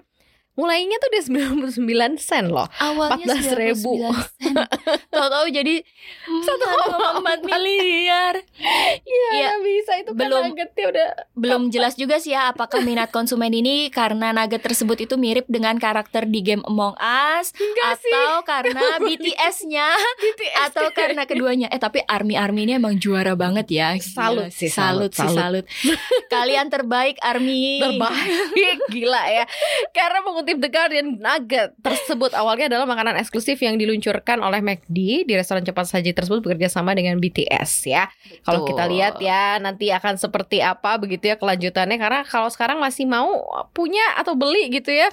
Mulainya 0.54 1.02
tuh 1.02 1.10
di 1.10 1.20
99 1.34 2.14
sen 2.14 2.46
loh. 2.46 2.70
Awalnya 2.78 3.26
14.000. 3.42 3.74
99 3.74 4.06
sen. 4.38 4.54
Tahu-tahu 5.10 5.46
jadi 5.50 5.82
1,4 5.82 7.42
miliar. 7.42 8.34
Bisa 9.74 9.92
itu 9.96 10.10
kan 10.10 10.20
belum- 10.20 10.44
nuggetnya 10.48 10.84
udah 10.88 11.08
Belum 11.34 11.62
jelas 11.68 11.94
juga 11.94 12.16
sih 12.16 12.30
ya 12.30 12.48
apakah 12.48 12.78
minat 12.80 13.10
konsumen 13.10 13.50
ini 13.50 13.90
karena 13.90 14.30
nugget 14.30 14.62
tersebut 14.62 15.00
itu 15.00 15.14
mirip 15.14 15.44
dengan 15.46 15.74
karakter 15.76 16.24
di 16.24 16.40
game 16.40 16.62
Among 16.64 16.94
Us 16.96 17.50
Enggak 17.52 17.98
sih. 17.98 18.14
atau 18.14 18.38
karena 18.42 18.82
BTS-nya 19.04 19.88
BTS 20.16 20.64
atau 20.70 20.86
karena 20.90 21.22
keduanya. 21.24 21.66
Eh 21.68 21.78
tapi 21.78 21.98
Army 22.04 22.34
Army 22.34 22.64
ini 22.64 22.72
emang 22.74 22.94
juara 22.96 23.34
banget 23.34 23.66
ya. 23.68 23.88
Salut 23.98 24.50
sih, 24.50 24.70
salut, 24.70 25.10
salut, 25.10 25.10
sih, 25.10 25.34
salut. 25.34 25.64
Kalian 26.34 26.68
terbaik 26.68 27.18
Army. 27.18 27.80
terbaik 27.80 28.78
gila 28.88 29.22
ya 29.26 29.44
karena 29.90 30.18
mengutip 30.20 30.56
The 30.56 30.68
Guardian 30.68 31.18
nugget 31.18 31.74
tersebut 31.80 32.30
awalnya 32.32 32.68
adalah 32.68 32.84
makanan 32.84 33.16
eksklusif 33.16 33.58
yang 33.58 33.74
diluncurkan 33.74 34.38
oleh 34.38 34.60
McD 34.60 35.24
di 35.24 35.32
restoran 35.32 35.62
cepat 35.62 35.86
saji 35.88 36.12
tersebut 36.12 36.40
bekerja 36.40 36.68
sama 36.68 36.92
dengan 36.92 37.16
BTS 37.16 37.70
ya 37.86 38.06
kalau 38.42 38.62
kita 38.62 38.84
lihat 38.86 39.18
ya 39.18 39.56
nanti 39.64 39.88
akan 39.88 40.20
seperti 40.20 40.60
apa 40.60 41.00
begitu 41.00 41.32
ya 41.32 41.40
kelanjutannya 41.40 41.96
karena 41.96 42.20
kalau 42.28 42.52
sekarang 42.52 42.76
masih 42.76 43.08
mau 43.08 43.40
punya 43.72 44.04
atau 44.20 44.36
beli 44.36 44.68
gitu 44.68 44.92
ya 44.92 45.08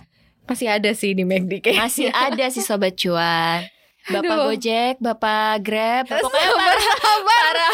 masih 0.51 0.67
ada 0.67 0.91
sih 0.91 1.15
di 1.15 1.23
McD 1.23 1.63
kayaknya. 1.63 1.87
Masih 1.87 2.07
ada 2.11 2.45
sih 2.51 2.59
sobat 2.59 2.99
cuan. 2.99 3.63
Bapak 4.09 4.33
Aduh. 4.33 4.45
Gojek, 4.49 4.95
Bapak 4.97 5.61
Grab, 5.61 6.09
pokoknya 6.09 6.51
para 6.57 6.75
para 7.21 7.67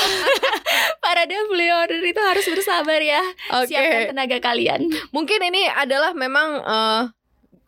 para 1.04 1.22
delivery 1.24 1.72
order 1.72 2.04
itu 2.04 2.20
harus 2.20 2.46
bersabar 2.52 3.00
ya. 3.00 3.24
Oke. 3.64 3.72
Siapkan 3.72 4.12
tenaga 4.12 4.38
kalian. 4.44 4.92
Mungkin 5.16 5.40
ini 5.48 5.72
adalah 5.72 6.12
memang 6.12 6.50
eh, 6.68 7.02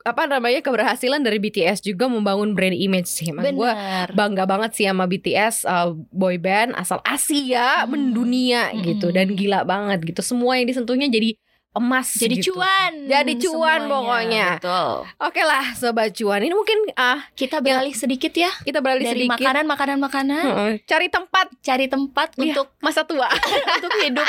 apa 0.05 0.25
namanya 0.25 0.59
keberhasilan 0.59 1.19
dari 1.19 1.37
BTS 1.37 1.81
juga 1.81 2.07
membangun 2.07 2.53
brand 2.53 2.73
image 2.73 3.07
sih. 3.07 3.29
Emang 3.29 3.51
gue 3.51 3.71
bangga 4.11 4.43
banget 4.43 4.71
sih 4.73 4.85
sama 4.85 5.05
BTS 5.05 5.63
uh, 5.63 5.91
boy 6.09 6.37
band 6.37 6.75
asal 6.75 7.03
Asia 7.03 7.83
Hmm. 7.83 7.91
mendunia 7.91 8.71
Hmm. 8.71 8.81
gitu 8.83 9.09
dan 9.09 9.33
gila 9.33 9.63
banget 9.63 10.03
gitu. 10.05 10.21
Semua 10.21 10.55
yang 10.55 10.67
disentuhnya 10.67 11.07
jadi 11.07 11.35
emas 11.71 12.09
Jadi 12.11 12.35
gitu. 12.37 12.57
cuan. 12.57 13.05
Jadi 13.05 13.33
cuan 13.37 13.79
semuanya. 13.79 13.87
pokoknya. 13.87 14.47
Betul. 14.57 14.93
Oke 15.21 15.41
lah 15.43 15.65
sobat 15.73 16.09
cuan. 16.11 16.41
Ini 16.41 16.51
mungkin 16.51 16.77
ah 16.95 17.21
Kita 17.31 17.59
beralih 17.59 17.93
sedikit 17.93 18.33
ya 18.33 18.49
kita 18.59 18.79
beralih 18.79 19.05
dari 19.05 19.25
sedikit 19.25 19.37
makanan 19.39 19.65
makanan 19.65 19.97
makanan 19.99 20.43
Heeh. 20.43 20.71
cari 20.83 21.07
tempat 21.07 21.47
cari 21.59 21.85
tempat 21.85 22.33
Iya. 22.33 22.41
untuk 22.51 22.67
masa 22.79 23.01
tua. 23.03 23.29
untuk 23.77 23.93
hidup. 23.97 24.27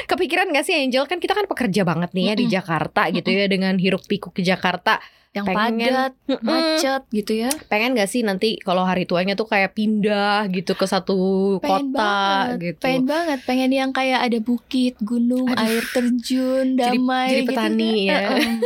Kepikiran 0.05 0.51
gak 0.51 0.63
sih 0.63 0.75
Angel 0.75 1.05
kan 1.05 1.17
kita 1.17 1.33
kan 1.33 1.45
pekerja 1.45 1.81
banget 1.81 2.11
nih 2.11 2.25
ya 2.25 2.35
di 2.35 2.45
Mm-mm. 2.45 2.55
Jakarta 2.55 3.01
gitu 3.09 3.29
ya 3.29 3.45
dengan 3.47 3.75
hiruk 3.75 4.05
pikuk 4.05 4.33
di 4.33 4.43
Jakarta. 4.43 5.01
Yang 5.35 5.45
Pengen. 5.51 5.59
padat, 5.91 6.11
macet 6.39 7.03
gitu 7.11 7.31
ya. 7.35 7.51
Pengen 7.67 7.91
gak 7.91 8.07
sih 8.07 8.23
nanti 8.23 8.55
kalau 8.57 8.81
hari 8.81 9.03
tuanya 9.03 9.35
tuh 9.35 9.43
kayak 9.43 9.75
pindah 9.75 10.47
gitu 10.47 10.73
ke 10.73 10.87
satu 10.87 11.17
Pengen 11.59 11.91
kota 11.91 11.99
banget, 12.47 12.57
gitu. 12.63 12.81
pengen 12.81 13.03
banget, 13.03 13.39
pengen 13.43 13.69
yang 13.69 13.91
kayak 13.91 14.23
ada 14.23 14.39
bukit, 14.39 14.95
gunung, 14.99 15.51
air 15.51 15.83
terjun, 15.91 16.79
Jadi- 16.79 16.95
damai 16.95 17.27
jadi 17.27 17.41
gitu 17.43 17.49
petani 17.51 17.93
kan. 18.07 18.07
ya. 18.07 18.19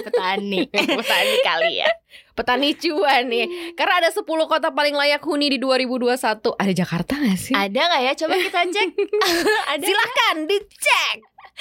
Petani. 0.05 0.59
petani 1.01 1.35
kali 1.41 1.71
ya. 1.75 1.89
Petani 2.31 2.69
cuan 2.71 3.23
nih. 3.27 3.45
Karena 3.73 3.99
ada 3.99 4.09
10 4.09 4.23
kota 4.45 4.69
paling 4.69 4.93
layak 4.93 5.19
huni 5.19 5.49
di 5.49 5.57
2021. 5.57 6.53
Ada 6.55 6.71
Jakarta 6.71 7.17
gak 7.17 7.35
sih? 7.35 7.51
Ada 7.51 7.81
nggak 7.81 8.01
ya? 8.01 8.13
Coba 8.15 8.35
kita 8.37 8.61
cek. 8.69 8.89
ada. 9.73 9.83
Silahkan 9.83 10.35
dicek. 10.45 11.17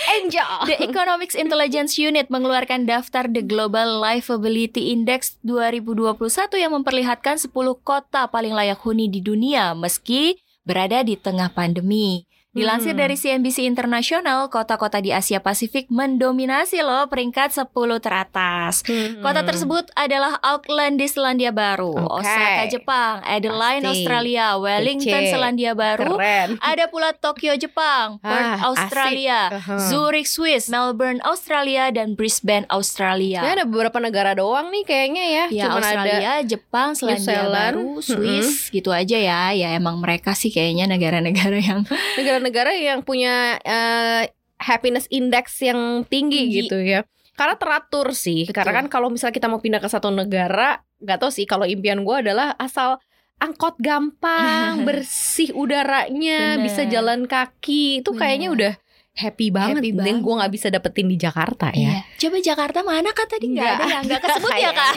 Angel. 0.06 0.62
The 0.70 0.78
Economics 0.78 1.34
Intelligence 1.34 1.98
Unit 1.98 2.30
mengeluarkan 2.30 2.86
daftar 2.86 3.26
The 3.26 3.42
Global 3.42 3.98
Livability 3.98 4.94
Index 4.94 5.42
2021 5.42 6.14
yang 6.54 6.72
memperlihatkan 6.78 7.42
10 7.42 7.50
kota 7.82 8.30
paling 8.30 8.54
layak 8.54 8.78
huni 8.86 9.10
di 9.10 9.18
dunia 9.18 9.74
meski 9.74 10.38
berada 10.62 11.02
di 11.02 11.18
tengah 11.18 11.50
pandemi. 11.50 12.27
Dilansir 12.58 12.90
Hmm. 12.90 13.00
dari 13.00 13.14
CNBC 13.14 13.62
Internasional, 13.64 14.48
kota-kota 14.48 14.98
di 14.98 15.10
Asia 15.10 15.38
Pasifik 15.38 15.86
mendominasi 15.88 16.80
loh 16.80 17.06
peringkat 17.06 17.54
10 17.54 17.70
teratas. 17.98 18.82
Hmm. 18.82 19.20
Kota 19.20 19.40
tersebut 19.40 19.86
adalah 19.94 20.42
Auckland 20.42 20.98
di 20.98 21.06
Selandia 21.06 21.48
Baru, 21.48 21.94
Oke. 21.94 22.20
Osaka 22.20 22.64
Jepang, 22.66 23.14
Adelaide 23.22 23.80
Pasti. 23.80 23.92
Australia, 23.94 24.46
Wellington 24.56 25.06
Kece. 25.20 25.30
Selandia 25.30 25.72
Baru, 25.72 26.16
keren. 26.16 26.58
ada 26.60 26.84
pula 26.86 27.12
Tokyo 27.12 27.54
Jepang, 27.54 28.18
Perth 28.18 28.34
Ah, 28.50 28.66
Australia, 28.66 29.40
Aha. 29.54 29.78
Zurich 29.86 30.26
Swiss, 30.26 30.66
Melbourne 30.66 31.22
Australia 31.22 31.88
dan 31.88 32.12
Brisbane 32.12 32.66
Australia. 32.68 33.40
Ya 33.40 33.54
ada 33.54 33.64
beberapa 33.64 33.98
negara 33.98 34.34
doang 34.34 34.68
nih 34.68 34.82
kayaknya 34.82 35.24
ya. 35.24 35.44
Ya 35.48 35.64
Cuman 35.64 35.78
ada 35.78 35.86
Australia, 35.94 36.32
Jepang, 36.42 36.88
Selandia. 36.92 37.46
Baru, 37.48 38.00
Swiss 38.00 38.66
gitu 38.68 38.90
aja 38.90 39.14
ya. 39.14 39.52
Ya 39.52 39.68
emang 39.72 39.98
mereka 39.98 40.32
sih 40.32 40.48
kayaknya 40.48 40.88
negara-negara 40.88 41.54
yang 41.56 41.86
negara-negara 42.14 42.46
yang 42.52 43.00
punya 43.04 43.58
eh, 43.62 44.30
happiness 44.58 45.06
index 45.08 45.62
yang 45.62 46.04
tinggi, 46.06 46.50
Tinggi. 46.50 46.58
gitu 46.66 46.78
ya. 46.82 47.06
Karena 47.38 47.54
teratur 47.54 48.10
sih. 48.12 48.44
Betul. 48.50 48.58
Karena 48.58 48.72
kan 48.82 48.86
kalau 48.90 49.08
misalnya 49.08 49.34
kita 49.38 49.46
mau 49.46 49.62
pindah 49.62 49.78
ke 49.78 49.86
satu 49.86 50.10
negara, 50.10 50.82
nggak 50.98 51.18
tahu 51.22 51.30
sih 51.30 51.46
kalau 51.46 51.62
impian 51.62 52.02
gue 52.02 52.16
adalah 52.18 52.58
asal 52.58 52.98
angkot 53.38 53.78
gampang, 53.78 54.82
bersih 54.88 55.54
udaranya, 55.54 56.58
Bener. 56.58 56.64
bisa 56.66 56.82
jalan 56.90 57.30
kaki, 57.30 58.02
itu 58.02 58.10
kayaknya 58.18 58.50
udah 58.50 58.72
happy 59.18 59.50
banget. 59.50 59.82
Happy 59.82 59.90
Dan 59.98 60.22
gue 60.22 60.34
nggak 60.38 60.52
bisa 60.54 60.70
dapetin 60.70 61.10
di 61.10 61.18
Jakarta 61.18 61.74
ya. 61.74 61.82
Iya. 61.82 61.98
Coba 62.22 62.36
Jakarta 62.38 62.78
mana 62.86 63.10
kak 63.10 63.26
tadi 63.26 63.50
nggak 63.50 63.66
ada 63.66 63.84
ya 63.90 63.98
nggak 64.06 64.20
kesebut 64.22 64.52
ya 64.54 64.70
kak? 64.78 64.94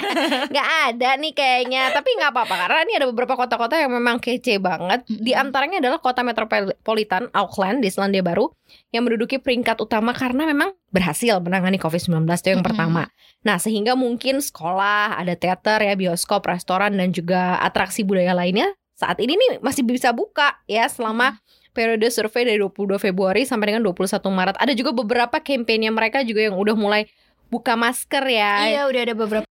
Nggak 0.54 0.70
ada 0.94 1.10
nih 1.18 1.34
kayaknya 1.34 1.82
Tapi 1.90 2.10
nggak 2.22 2.30
apa-apa 2.30 2.56
Karena 2.56 2.80
ini 2.86 2.94
ada 3.02 3.08
beberapa 3.10 3.34
kota-kota 3.34 3.76
yang 3.82 3.90
memang 3.90 4.22
kece 4.22 4.62
banget 4.62 5.02
Di 5.10 5.34
antaranya 5.34 5.82
adalah 5.82 5.98
kota 5.98 6.22
metropolitan 6.22 7.34
Auckland 7.34 7.82
di 7.82 7.90
Selandia 7.90 8.22
Baru 8.22 8.54
Yang 8.94 9.04
menduduki 9.10 9.38
peringkat 9.42 9.82
utama 9.82 10.14
Karena 10.14 10.46
memang 10.46 10.78
berhasil 10.94 11.42
menangani 11.42 11.82
COVID-19 11.82 12.22
Itu 12.30 12.48
yang 12.54 12.62
Mm-mm. 12.62 12.70
pertama 12.70 13.04
Nah 13.42 13.58
sehingga 13.58 13.98
mungkin 13.98 14.38
sekolah 14.40 15.18
Ada 15.18 15.34
teater 15.34 15.82
ya 15.82 15.98
Bioskop, 15.98 16.46
restoran 16.46 16.94
Dan 16.94 17.10
juga 17.10 17.58
atraksi 17.58 18.06
budaya 18.06 18.38
lainnya 18.38 18.70
Saat 18.94 19.18
ini 19.18 19.34
nih 19.34 19.66
masih 19.66 19.82
bisa 19.82 20.14
buka 20.14 20.62
ya 20.70 20.86
Selama 20.86 21.42
periode 21.72 22.08
survei 22.12 22.48
dari 22.48 22.60
22 22.60 23.00
Februari 23.00 23.44
sampai 23.44 23.76
dengan 23.76 23.84
21 23.84 24.24
Maret. 24.32 24.56
Ada 24.60 24.74
juga 24.76 24.92
beberapa 24.96 25.40
kampanye 25.40 25.92
mereka 25.92 26.24
juga 26.24 26.48
yang 26.48 26.56
udah 26.56 26.76
mulai 26.76 27.08
buka 27.52 27.76
masker 27.76 28.24
ya. 28.32 28.54
Iya 28.68 28.82
udah 28.88 29.02
ada 29.04 29.16
beberapa 29.16 29.51